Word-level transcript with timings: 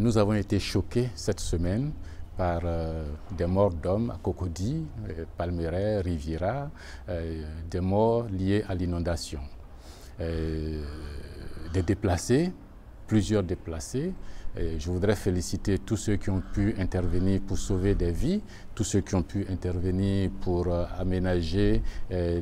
nous 0.00 0.16
avons 0.16 0.32
été 0.32 0.58
choqués 0.58 1.10
cette 1.14 1.40
semaine 1.40 1.92
par 2.36 2.62
euh, 2.64 3.04
des 3.36 3.44
morts 3.46 3.74
d'hommes 3.74 4.10
à 4.10 4.18
Cocody, 4.22 4.86
euh, 5.10 5.24
Palmeraie, 5.36 6.00
Riviera, 6.00 6.70
euh, 7.10 7.44
des 7.70 7.80
morts 7.80 8.24
liés 8.30 8.64
à 8.66 8.74
l'inondation. 8.74 9.40
des 10.18 11.82
déplacés, 11.82 12.52
plusieurs 13.10 13.42
déplacés, 13.42 14.12
je 14.56 14.88
voudrais 14.88 15.16
féliciter 15.16 15.78
tous 15.78 15.96
ceux 15.96 16.14
qui 16.14 16.30
ont 16.30 16.42
pu 16.52 16.74
intervenir 16.78 17.40
pour 17.40 17.58
sauver 17.58 17.96
des 17.96 18.12
vies, 18.12 18.40
tous 18.72 18.84
ceux 18.84 19.00
qui 19.00 19.16
ont 19.16 19.22
pu 19.24 19.44
intervenir 19.50 20.30
pour 20.40 20.68
euh, 20.68 20.84
aménager 20.96 21.82
euh, 22.12 22.40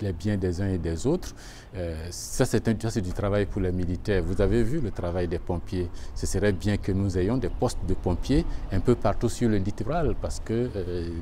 les 0.00 0.12
biens 0.12 0.36
des 0.36 0.60
uns 0.60 0.68
et 0.68 0.78
des 0.78 1.04
autres. 1.04 1.34
Euh, 1.74 2.06
ça, 2.10 2.44
c'est 2.44 3.00
du 3.00 3.12
travail 3.12 3.46
pour 3.46 3.60
les 3.60 3.72
militaires. 3.72 4.22
Vous 4.22 4.40
avez 4.40 4.62
vu 4.62 4.80
le 4.80 4.92
travail 4.92 5.26
des 5.26 5.40
pompiers. 5.40 5.90
Ce 6.14 6.26
serait 6.26 6.52
bien 6.52 6.76
que 6.76 6.92
nous 6.92 7.18
ayons 7.18 7.36
des 7.36 7.50
postes 7.50 7.84
de 7.88 7.94
pompiers 7.94 8.44
un 8.70 8.80
peu 8.80 8.94
partout 8.94 9.28
sur 9.28 9.48
le 9.48 9.56
littoral 9.56 10.14
parce 10.22 10.38
que 10.38 10.70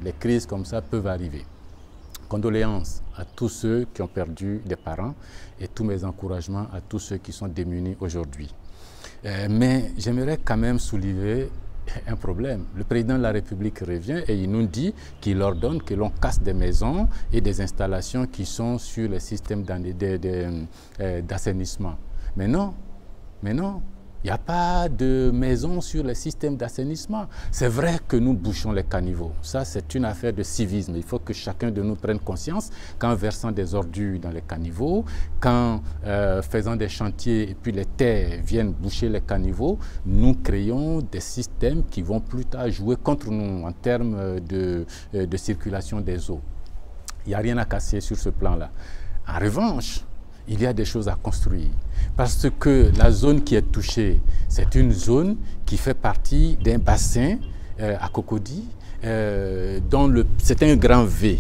les 0.05 0.13
crises 0.13 0.45
comme 0.45 0.67
ça 0.67 0.83
peuvent 0.83 1.07
arriver. 1.07 1.47
Condoléances 2.29 3.03
à 3.17 3.25
tous 3.25 3.49
ceux 3.49 3.87
qui 3.95 4.03
ont 4.03 4.09
perdu 4.09 4.61
des 4.67 4.77
parents 4.77 5.15
et 5.59 5.69
tous 5.69 5.85
mes 5.85 6.05
encouragements 6.05 6.67
à 6.75 6.83
tous 6.83 6.99
ceux 6.99 7.17
qui 7.17 7.33
sont 7.33 7.49
démunis 7.49 7.97
aujourd'hui. 8.01 8.55
Euh, 9.25 9.47
mais 9.49 9.93
j'aimerais 9.97 10.39
quand 10.45 10.57
même 10.57 10.79
soulever 10.79 11.49
un 12.07 12.17
problème. 12.17 12.65
Le 12.77 12.85
président 12.85 13.17
de 13.17 13.23
la 13.23 13.33
République 13.33 13.81
revient 13.81 14.23
et 14.27 14.35
il 14.35 14.51
nous 14.51 14.67
dit 14.67 14.95
qu'il 15.21 15.41
ordonne 15.43 15.83
que 15.83 15.95
l'on 15.95 16.11
casse 16.11 16.41
des 16.41 16.55
maisons 16.55 17.09
et 17.33 17.41
des 17.41 17.61
installations 17.61 18.27
qui 18.27 18.47
sont 18.47 18.79
sur 18.79 19.09
le 19.09 19.19
système 19.19 19.65
euh, 19.71 21.23
d'assainissement. 21.23 21.97
Mais 22.37 22.49
non, 22.49 22.75
mais 23.43 23.55
non, 23.55 23.83
il 24.23 24.29
n'y 24.29 24.31
a 24.31 24.39
pas 24.39 24.89
de 24.89 25.31
maison 25.35 25.81
sur 25.81 26.05
le 26.05 26.15
système 26.15 26.57
d'assainissement. 26.57 27.27
C'est 27.51 27.69
vrai 27.69 27.99
que 28.07 28.17
nous 28.17 28.35
bouchons 28.35 28.71
les 28.71 28.85
caniveaux. 28.85 29.33
Ça, 29.43 29.65
c'est 29.65 29.95
une 29.97 30.05
affaire 30.05 30.33
de 30.33 30.45
civisme. 30.45 30.95
Il 30.97 31.03
faut 31.03 31.19
que 31.19 31.33
chacun 31.33 31.71
de 31.73 31.83
nous 31.83 31.97
prenne 31.97 32.21
conscience 32.21 32.71
qu'en 32.99 33.15
versant 33.17 33.51
des 33.51 33.75
ordures 33.75 34.21
dans 34.21 34.31
les 34.31 34.43
caniveaux, 34.43 35.05
qu'en 35.41 35.83
euh, 36.05 36.41
faisant 36.43 36.77
des 36.77 36.89
chantiers 36.89 37.51
et 37.51 37.55
puis 37.55 37.73
les 37.73 37.85
terres 37.85 38.41
viennent 38.45 38.73
boucher 38.73 39.09
les 39.09 39.21
caniveaux, 39.23 39.79
nous 40.07 40.35
créons 40.35 41.01
des 41.01 41.21
systèmes 41.21 41.83
qui 41.85 42.03
vont 42.03 42.21
plus 42.21 42.45
tard 42.45 42.71
jouer 42.71 42.97
contre 42.97 43.29
nous 43.31 43.67
en 43.67 43.73
termes 43.73 44.39
de, 44.41 44.87
euh, 45.15 45.27
de 45.27 45.37
circulation 45.37 46.01
des 46.01 46.31
eaux. 46.31 46.41
Il 47.27 47.31
n'y 47.31 47.35
a 47.35 47.39
rien 47.39 47.57
à 47.59 47.65
casser 47.65 48.01
sur 48.01 48.17
ce 48.17 48.29
plan-là. 48.29 48.71
En 49.27 49.39
revanche, 49.39 50.05
il 50.49 50.61
y 50.61 50.67
a 50.67 50.73
des 50.73 50.85
choses 50.85 51.09
à 51.09 51.15
construire. 51.15 51.71
Parce 52.17 52.47
que 52.59 52.91
la 52.97 53.11
zone 53.11 53.43
qui 53.43 53.55
est 53.55 53.73
touchée, 53.73 54.21
c'est 54.49 54.75
une 54.75 54.93
zone 54.93 55.37
qui 55.65 55.77
fait 55.77 55.95
partie 55.95 56.57
d'un 56.63 56.79
bassin 56.79 57.37
euh, 57.81 57.97
à 58.01 58.09
Cocody, 58.09 58.65
euh, 59.05 59.81
c'est 60.39 60.63
un 60.63 60.77
grand 60.77 61.05
V. 61.05 61.39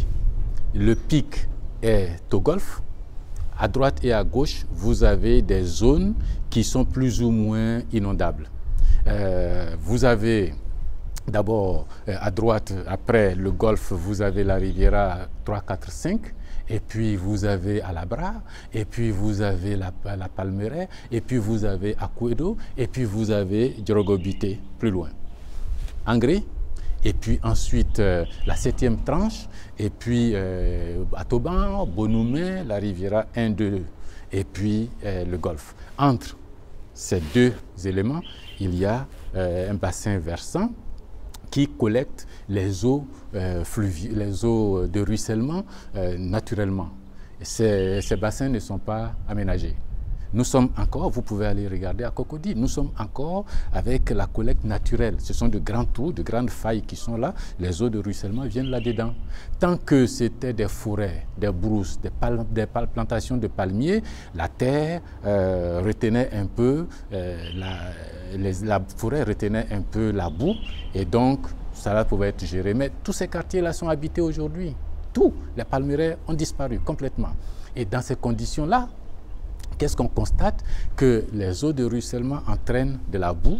Le 0.74 0.94
pic 0.94 1.48
est 1.82 2.18
au 2.32 2.40
golfe. 2.40 2.82
À 3.58 3.68
droite 3.68 3.98
et 4.02 4.12
à 4.12 4.24
gauche, 4.24 4.64
vous 4.72 5.04
avez 5.04 5.42
des 5.42 5.62
zones 5.62 6.14
qui 6.50 6.64
sont 6.64 6.84
plus 6.84 7.22
ou 7.22 7.30
moins 7.30 7.80
inondables. 7.92 8.48
Euh, 9.06 9.76
vous 9.80 10.04
avez 10.04 10.54
d'abord 11.28 11.86
à 12.06 12.30
droite, 12.30 12.72
après 12.86 13.34
le 13.34 13.50
golfe, 13.52 13.92
vous 13.92 14.22
avez 14.22 14.44
la 14.44 14.56
Riviera 14.56 15.28
3, 15.44 15.60
4, 15.60 15.90
5 15.90 16.20
et 16.68 16.80
puis 16.80 17.16
vous 17.16 17.44
avez 17.44 17.82
Alabra, 17.82 18.34
et 18.72 18.84
puis 18.84 19.10
vous 19.10 19.42
avez 19.42 19.76
la, 19.76 19.92
la 20.16 20.28
Palmeraie, 20.28 20.88
et 21.10 21.20
puis 21.20 21.36
vous 21.36 21.64
avez 21.64 21.94
Akuedo, 21.98 22.56
et 22.76 22.86
puis 22.86 23.04
vous 23.04 23.30
avez 23.30 23.76
Djorogobité, 23.84 24.58
plus 24.78 24.90
loin. 24.90 25.10
Angri, 26.06 26.46
et 27.04 27.12
puis 27.12 27.38
ensuite 27.42 27.98
euh, 27.98 28.24
la 28.46 28.56
septième 28.56 28.98
tranche, 29.04 29.48
et 29.78 29.90
puis 29.90 30.32
euh, 30.34 31.04
Atoban, 31.14 31.86
Bonoumé, 31.86 32.64
la 32.64 32.76
Riviera 32.76 33.26
1, 33.36 33.50
2, 33.50 33.82
et 34.32 34.44
puis 34.44 34.88
euh, 35.04 35.24
le 35.24 35.36
Golfe. 35.36 35.74
Entre 35.98 36.36
ces 36.94 37.20
deux 37.34 37.52
éléments, 37.84 38.20
il 38.60 38.74
y 38.74 38.84
a 38.84 39.06
un 39.34 39.74
bassin 39.74 40.18
versant 40.18 40.70
qui 41.52 41.68
collecte 41.68 42.26
les 42.48 42.84
eaux, 42.84 43.06
euh, 43.34 43.62
les 44.10 44.44
eaux 44.44 44.86
de 44.88 45.00
ruissellement 45.00 45.64
euh, 45.94 46.16
naturellement. 46.18 46.88
ces, 47.42 48.00
bassins 48.18 48.48
ne 48.48 48.58
sont 48.58 48.78
pas 48.78 49.14
aménagés. 49.28 49.76
Nous 50.34 50.44
sommes 50.44 50.70
encore, 50.78 51.10
vous 51.10 51.22
pouvez 51.22 51.46
aller 51.46 51.68
regarder 51.68 52.04
à 52.04 52.10
Cocody, 52.10 52.54
nous 52.54 52.68
sommes 52.68 52.90
encore 52.98 53.44
avec 53.72 54.10
la 54.10 54.26
collecte 54.26 54.64
naturelle. 54.64 55.16
Ce 55.18 55.34
sont 55.34 55.48
de 55.48 55.58
grands 55.58 55.84
trous, 55.84 56.12
de 56.12 56.22
grandes 56.22 56.50
failles 56.50 56.82
qui 56.82 56.96
sont 56.96 57.16
là. 57.16 57.34
Les 57.60 57.82
eaux 57.82 57.90
de 57.90 57.98
ruissellement 57.98 58.44
viennent 58.44 58.70
là-dedans. 58.70 59.12
Tant 59.58 59.76
que 59.76 60.06
c'était 60.06 60.52
des 60.52 60.68
forêts, 60.68 61.26
des 61.36 61.50
brousses, 61.50 61.98
des, 62.00 62.66
plantations 62.66 63.36
de 63.36 63.46
palmiers, 63.46 64.02
la 64.34 64.48
terre 64.48 65.02
euh, 65.26 65.82
retenait 65.84 66.30
un 66.32 66.46
peu, 66.46 66.86
la, 67.10 67.92
la 68.62 68.80
forêt 68.96 69.22
retenait 69.24 69.66
un 69.70 69.82
peu 69.82 70.10
la 70.12 70.30
boue 70.30 70.54
et 70.94 71.04
donc 71.04 71.46
ça 71.72 72.04
pouvait 72.04 72.28
être 72.28 72.44
géré. 72.44 72.74
Mais 72.74 72.90
tous 73.02 73.12
ces 73.12 73.28
quartiers-là 73.28 73.72
sont 73.72 73.88
habités 73.88 74.20
aujourd'hui. 74.20 74.74
Tous 75.12 75.32
les 75.56 75.64
palmeraie 75.64 76.16
ont 76.26 76.34
disparu 76.34 76.78
complètement. 76.78 77.32
Et 77.76 77.84
dans 77.84 78.00
ces 78.00 78.16
conditions-là, 78.16 78.88
qu'est-ce 79.76 79.96
qu'on 79.96 80.08
constate? 80.08 80.64
Que 80.96 81.24
les 81.32 81.64
eaux 81.64 81.72
de 81.72 81.84
ruissellement 81.84 82.40
entraînent 82.46 82.98
de 83.10 83.18
la 83.18 83.32
boue. 83.32 83.58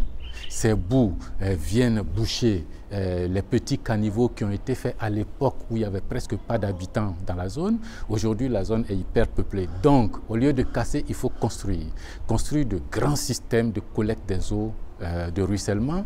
Ces 0.49 0.73
boues 0.73 1.15
euh, 1.41 1.55
viennent 1.59 2.01
boucher 2.01 2.65
euh, 2.91 3.27
les 3.27 3.41
petits 3.41 3.79
caniveaux 3.79 4.29
qui 4.29 4.43
ont 4.43 4.51
été 4.51 4.75
faits 4.75 4.95
à 4.99 5.09
l'époque 5.09 5.55
où 5.69 5.75
il 5.75 5.79
n'y 5.79 5.85
avait 5.85 6.01
presque 6.01 6.35
pas 6.35 6.57
d'habitants 6.59 7.15
dans 7.25 7.35
la 7.35 7.49
zone. 7.49 7.79
Aujourd'hui, 8.07 8.49
la 8.49 8.63
zone 8.63 8.85
est 8.87 8.95
hyper 8.95 9.27
peuplée. 9.27 9.67
Donc, 9.81 10.17
au 10.29 10.35
lieu 10.35 10.53
de 10.53 10.63
casser, 10.63 11.03
il 11.07 11.15
faut 11.15 11.29
construire. 11.29 11.87
Construire 12.27 12.65
de 12.67 12.79
grands 12.91 13.15
systèmes 13.15 13.71
de 13.71 13.79
collecte 13.79 14.27
des 14.27 14.53
eaux 14.53 14.73
euh, 15.01 15.31
de 15.31 15.41
ruissellement, 15.41 16.05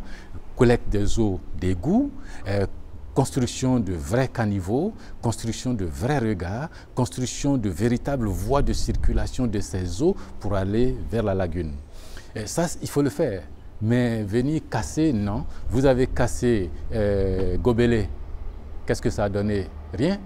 collecte 0.55 0.89
des 0.89 1.19
eaux 1.19 1.39
d'égout, 1.59 2.09
euh, 2.47 2.65
construction 3.17 3.79
de 3.79 3.93
vrais 3.93 4.27
caniveaux, 4.27 4.93
construction 5.23 5.73
de 5.73 5.85
vrais 5.85 6.19
regards, 6.19 6.69
construction 6.93 7.57
de 7.57 7.67
véritables 7.67 8.27
voies 8.27 8.61
de 8.61 8.73
circulation 8.73 9.47
de 9.47 9.59
ces 9.59 10.03
eaux 10.03 10.15
pour 10.39 10.53
aller 10.53 10.95
vers 11.09 11.23
la 11.23 11.33
lagune. 11.33 11.73
Ça, 12.45 12.67
il 12.79 12.87
faut 12.87 13.01
le 13.01 13.09
faire. 13.09 13.41
Mais 13.81 14.21
venir 14.21 14.61
casser, 14.69 15.13
non. 15.13 15.45
Vous 15.71 15.87
avez 15.87 16.05
cassé 16.05 16.69
euh, 16.93 17.57
Gobelé. 17.57 18.07
Qu'est-ce 18.85 19.01
que 19.01 19.09
ça 19.09 19.23
a 19.23 19.29
donné? 19.29 19.65
Rien. 19.91 20.19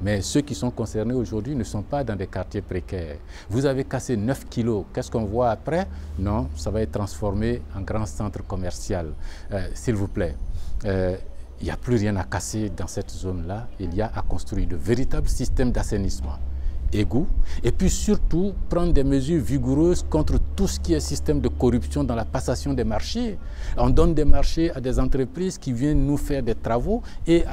Mais 0.00 0.20
ceux 0.20 0.40
qui 0.40 0.56
sont 0.56 0.72
concernés 0.72 1.14
aujourd'hui 1.14 1.54
ne 1.54 1.62
sont 1.62 1.82
pas 1.82 2.02
dans 2.02 2.16
des 2.16 2.26
quartiers 2.26 2.62
précaires. 2.62 3.18
Vous 3.50 3.66
avez 3.66 3.84
cassé 3.84 4.16
9 4.16 4.48
kilos. 4.48 4.84
Qu'est-ce 4.92 5.12
qu'on 5.12 5.26
voit 5.26 5.50
après? 5.50 5.86
Non, 6.18 6.48
ça 6.56 6.72
va 6.72 6.82
être 6.82 6.90
transformé 6.90 7.62
en 7.76 7.82
grand 7.82 8.06
centre 8.06 8.44
commercial. 8.44 9.12
Euh, 9.52 9.68
s'il 9.74 9.94
vous 9.94 10.08
plaît, 10.08 10.34
euh, 10.84 11.16
il 11.62 11.66
n'y 11.66 11.70
a 11.70 11.76
plus 11.76 11.96
rien 11.96 12.16
à 12.16 12.24
casser 12.24 12.70
dans 12.76 12.88
cette 12.88 13.10
zone-là. 13.10 13.68
Il 13.78 13.94
y 13.94 14.02
a 14.02 14.10
à 14.14 14.22
construire 14.22 14.66
de 14.66 14.74
véritables 14.76 15.28
systèmes 15.28 15.70
d'assainissement 15.70 16.38
égaux, 16.92 17.26
et 17.62 17.72
puis 17.72 17.88
surtout 17.88 18.52
prendre 18.68 18.92
des 18.92 19.04
mesures 19.04 19.42
vigoureuses 19.42 20.04
contre 20.10 20.38
tout 20.54 20.68
ce 20.68 20.78
qui 20.78 20.92
est 20.92 21.00
système 21.00 21.40
de 21.40 21.48
corruption 21.48 22.04
dans 22.04 22.14
la 22.14 22.24
passation 22.24 22.74
des 22.74 22.84
marchés. 22.84 23.38
On 23.76 23.88
donne 23.90 24.12
des 24.12 24.24
marchés 24.24 24.70
à 24.72 24.80
des 24.80 24.98
entreprises 24.98 25.56
qui 25.56 25.72
viennent 25.72 26.04
nous 26.04 26.18
faire 26.18 26.42
des 26.42 26.54
travaux 26.54 27.02
et 27.26 27.44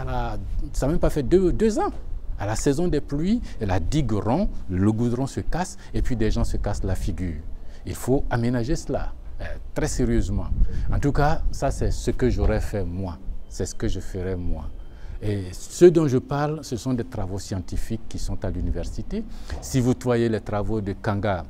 ça 0.73 0.85
n'a 0.85 0.87
même 0.91 0.99
pas 0.99 1.09
fait 1.09 1.23
deux, 1.23 1.53
deux 1.53 1.79
ans. 1.79 1.91
À 2.37 2.45
la 2.45 2.55
saison 2.55 2.87
des 2.87 3.01
pluies, 3.01 3.41
la 3.61 3.79
digue 3.79 4.11
rompt, 4.11 4.49
le 4.69 4.91
goudron 4.91 5.27
se 5.27 5.39
casse 5.41 5.77
et 5.93 6.01
puis 6.01 6.15
des 6.15 6.31
gens 6.31 6.43
se 6.43 6.57
cassent 6.57 6.83
la 6.83 6.95
figure. 6.95 7.35
Il 7.85 7.95
faut 7.95 8.25
aménager 8.29 8.75
cela 8.75 9.13
euh, 9.41 9.45
très 9.73 9.87
sérieusement. 9.87 10.47
En 10.91 10.99
tout 10.99 11.11
cas, 11.11 11.41
ça 11.51 11.71
c'est 11.71 11.91
ce 11.91 12.11
que 12.11 12.29
j'aurais 12.29 12.61
fait 12.61 12.83
moi. 12.83 13.17
C'est 13.49 13.65
ce 13.65 13.75
que 13.75 13.87
je 13.87 13.99
ferais 13.99 14.35
moi. 14.35 14.69
Et 15.21 15.51
ce 15.51 15.85
dont 15.85 16.07
je 16.07 16.17
parle, 16.17 16.63
ce 16.63 16.77
sont 16.77 16.93
des 16.93 17.03
travaux 17.03 17.39
scientifiques 17.39 18.07
qui 18.07 18.19
sont 18.19 18.43
à 18.45 18.49
l'université. 18.49 19.25
Si 19.61 19.81
vous 19.81 19.93
voyez 20.01 20.29
les 20.29 20.39
travaux 20.39 20.79
de 20.79 20.93
Kanga, 20.93 21.43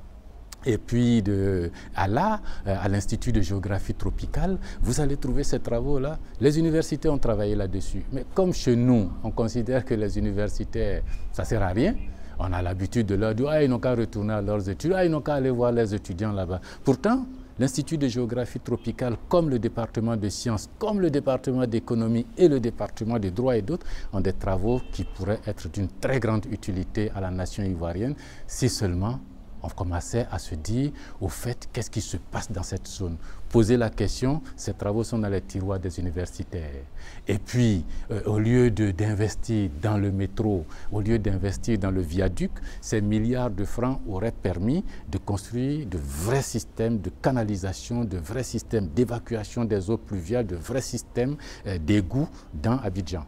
et 0.66 0.78
puis 0.78 1.22
de, 1.22 1.72
là, 1.96 2.42
euh, 2.68 2.76
à 2.82 2.90
l'Institut 2.90 3.32
de 3.32 3.42
géographie 3.42 3.94
tropicale, 3.94 4.58
vous 4.82 5.00
allez 5.00 5.18
trouver 5.18 5.44
ces 5.44 5.60
travaux-là. 5.60 6.20
Les 6.42 6.60
universités 6.60 7.08
ont 7.08 7.18
travaillé 7.18 7.56
là-dessus. 7.56 8.04
Mais 8.12 8.26
comme 8.34 8.54
chez 8.54 8.76
nous, 8.76 9.10
on 9.24 9.32
considère 9.32 9.86
que 9.86 9.94
les 9.94 10.18
universités, 10.18 11.02
ça 11.32 11.44
ne 11.44 11.48
sert 11.48 11.64
à 11.64 11.70
rien, 11.70 11.96
on 12.40 12.52
a 12.54 12.62
l'habitude 12.62 13.06
de 13.06 13.16
leur 13.16 13.36
dire, 13.36 13.48
ah, 13.50 13.64
ils 13.64 13.70
n'ont 13.70 13.80
qu'à 13.80 13.96
retourner 13.96 14.34
à 14.34 14.42
leurs 14.42 14.70
études, 14.70 14.94
ah, 14.96 15.06
ils 15.06 15.12
n'ont 15.12 15.22
qu'à 15.22 15.36
aller 15.36 15.50
voir 15.50 15.72
les 15.72 15.94
étudiants 15.94 16.32
là-bas. 16.32 16.62
Pourtant, 16.84 17.26
l'Institut 17.60 17.98
de 17.98 18.08
géographie 18.08 18.60
tropicale, 18.60 19.18
comme 19.28 19.50
le 19.50 19.60
département 19.60 20.16
de 20.16 20.30
sciences, 20.30 20.70
comme 20.80 21.02
le 21.02 21.12
département 21.12 21.68
d'économie 21.68 22.26
et 22.38 22.48
le 22.48 22.60
département 22.60 23.20
de 23.20 23.30
droit 23.30 23.58
et 23.58 23.62
d'autres, 23.62 23.86
ont 24.14 24.22
des 24.22 24.34
travaux 24.34 24.82
qui 24.92 25.04
pourraient 25.04 25.42
être 25.46 25.70
d'une 25.70 25.90
très 26.00 26.20
grande 26.20 26.46
utilité 26.46 27.12
à 27.12 27.22
la 27.22 27.30
nation 27.30 27.64
ivoirienne. 27.64 28.16
Si 28.48 28.70
seulement 28.70 29.20
on 29.64 29.70
commençait 29.70 30.28
à 30.32 30.40
se 30.40 30.56
dire, 30.56 30.92
au 31.22 31.30
fait, 31.30 31.70
qu'est-ce 31.72 31.90
qui 31.90 32.02
se 32.02 32.18
passe 32.18 32.52
dans 32.52 32.64
cette 32.64 32.88
zone? 32.88 33.18
Poser 33.50 33.78
la 33.78 33.90
question, 33.90 34.42
ces 34.56 34.74
travaux 34.74 35.04
sont 35.04 35.18
dans 35.18 35.30
les 35.30 35.42
tiroirs 35.42 35.80
des 35.80 36.00
universitaires. 36.00 36.84
Et 37.28 37.40
puis, 37.40 37.84
euh, 38.12 38.22
au 38.26 38.38
lieu 38.38 38.70
d'investir 38.70 39.70
dans 39.82 39.98
le 39.98 40.12
métro, 40.12 40.66
au 40.92 41.02
lieu 41.02 41.18
d'investir 41.18 41.78
dans 41.80 41.92
le 41.92 42.02
viaduc, 42.02 42.52
ces 42.80 43.02
milliards 43.02 43.50
de 43.50 43.66
francs 43.66 44.02
auraient 44.08 44.32
permis 44.32 44.84
de 45.10 45.18
construire 45.18 45.88
de 45.88 45.98
vrais 45.98 46.44
systèmes 46.44 47.00
de 47.00 47.10
canalisation, 47.22 48.04
de 48.06 48.18
vrais 48.18 48.44
systèmes 48.44 48.88
d'évacuation 48.88 49.66
des 49.66 49.90
eaux 49.90 49.98
pluviales, 49.98 50.46
de 50.46 50.56
vrais 50.56 50.82
systèmes 50.82 51.36
euh, 51.66 51.78
d'égouts 51.80 52.30
dans 52.54 52.78
Abidjan. 52.78 53.26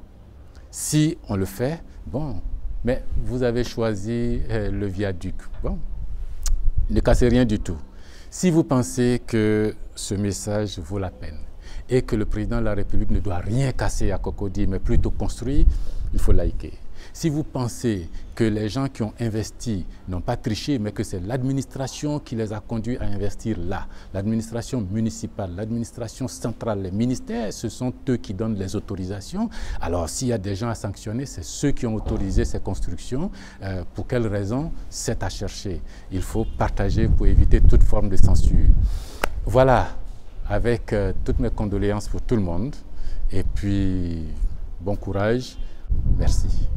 Si 0.70 1.18
on 1.28 1.36
le 1.36 1.46
fait, 1.46 1.84
bon, 2.06 2.42
mais 2.84 3.04
vous 3.24 3.44
avez 3.44 3.64
choisi 3.64 4.42
euh, 4.50 4.72
le 4.72 4.88
viaduc. 4.88 5.36
Bon, 5.64 5.78
ne 6.92 7.00
cassez 7.00 7.30
rien 7.30 7.46
du 7.46 7.60
tout. 7.60 7.78
Si 8.30 8.52
vous 8.52 8.64
pensez 8.64 9.22
que 9.26 9.74
ce 9.96 10.14
message 10.16 10.80
vaut 10.80 11.00
la 11.00 11.10
peine 11.10 11.40
et 11.90 12.02
que 12.02 12.16
le 12.16 12.26
président 12.26 12.60
de 12.60 12.66
la 12.66 12.74
République 12.74 13.12
ne 13.12 13.20
doit 13.20 13.38
rien 13.38 13.72
casser 13.72 14.12
à 14.12 14.18
Cocody, 14.18 14.68
mais 14.68 14.80
plutôt 14.80 15.12
construire, 15.12 15.66
il 16.14 16.20
faut 16.20 16.32
liker. 16.32 16.74
Si 17.14 17.30
vous 17.30 17.44
pensez 17.44 18.10
que 18.36 18.44
les 18.44 18.70
gens 18.70 18.88
qui 18.88 19.04
ont 19.04 19.14
investi 19.20 19.86
n'ont 20.08 20.22
pas 20.22 20.38
triché, 20.38 20.80
mais 20.80 20.92
que 20.92 21.04
c'est 21.04 21.20
l'administration 21.20 22.20
qui 22.20 22.36
les 22.36 22.54
a 22.54 22.60
conduits 22.60 22.98
à 22.98 23.04
investir 23.04 23.58
là, 23.60 23.88
l'administration 24.14 24.82
municipale, 24.82 25.52
l'administration 25.56 26.28
centrale, 26.28 26.82
les 26.82 26.92
ministères, 26.92 27.52
ce 27.54 27.70
sont 27.70 27.94
eux 28.10 28.18
qui 28.18 28.34
donnent 28.34 28.58
les 28.58 28.76
autorisations. 28.76 29.50
Alors 29.80 30.10
s'il 30.10 30.30
y 30.30 30.34
a 30.34 30.38
des 30.38 30.56
gens 30.56 30.70
à 30.70 30.76
sanctionner, 30.76 31.26
c'est 31.26 31.44
ceux 31.44 31.72
qui 31.72 31.86
ont 31.86 31.96
autorisé 31.96 32.46
ces 32.46 32.60
constructions. 32.60 33.30
Euh, 33.62 33.84
pour 33.94 34.08
quelles 34.08 34.28
raisons 34.28 34.72
C'est 34.90 35.24
à 35.24 35.30
chercher. 35.30 35.82
Il 36.12 36.22
faut 36.22 36.46
partager 36.58 37.08
pour 37.08 37.28
éviter 37.28 37.62
toute 37.62 37.84
forme 37.84 38.10
de 38.10 38.16
censure. 38.16 38.68
Voilà, 39.46 39.90
avec 40.48 40.94
euh, 40.94 41.14
toutes 41.26 41.40
mes 41.40 41.50
condoléances 41.50 42.08
pour 42.08 42.22
tout 42.22 42.36
le 42.36 42.42
monde. 42.42 42.76
Et 43.32 43.44
puis, 43.44 44.26
bon 44.82 44.96
courage. 44.96 45.58
Merci. 46.18 46.70